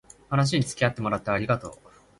[0.31, 1.73] 話につきあってもらってありがとう